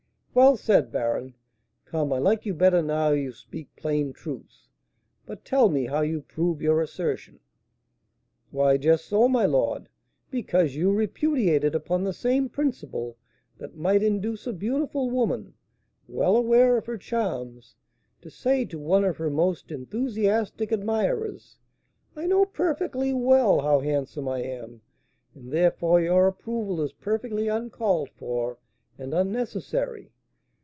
"Well 0.33 0.55
said, 0.55 0.93
baron! 0.93 1.33
Come, 1.83 2.13
I 2.13 2.17
like 2.17 2.45
you 2.45 2.53
better 2.53 2.81
now 2.81 3.09
you 3.11 3.33
speak 3.33 3.67
plain 3.75 4.13
truths. 4.13 4.69
But 5.25 5.43
tell 5.43 5.67
me 5.67 5.87
how 5.87 5.99
you 6.03 6.21
prove 6.21 6.61
your 6.61 6.81
assertion?" 6.81 7.41
"Why, 8.49 8.77
just 8.77 9.07
so, 9.07 9.27
my 9.27 9.45
lord; 9.45 9.89
because 10.29 10.73
you 10.73 10.89
repudiate 10.89 11.65
it 11.65 11.75
upon 11.75 12.05
the 12.05 12.13
same 12.13 12.47
principle 12.47 13.17
that 13.57 13.75
might 13.75 14.01
induce 14.01 14.47
a 14.47 14.53
beautiful 14.53 15.09
woman, 15.09 15.53
well 16.07 16.37
aware 16.37 16.77
of 16.77 16.85
her 16.85 16.97
charms, 16.97 17.75
to 18.21 18.29
say 18.29 18.63
to 18.63 18.79
one 18.79 19.03
of 19.03 19.17
her 19.17 19.29
most 19.29 19.69
enthusiastic 19.69 20.71
admirers, 20.71 21.57
'I 22.15 22.27
know 22.27 22.45
perfectly 22.45 23.11
well 23.13 23.59
how 23.59 23.81
handsome 23.81 24.29
I 24.29 24.43
am, 24.43 24.79
and 25.35 25.51
therefore 25.51 25.99
your 25.99 26.25
approval 26.25 26.81
is 26.81 26.93
perfectly 26.93 27.49
uncalled 27.49 28.09
for 28.11 28.59
and 28.97 29.13
unnecessary. 29.13 30.13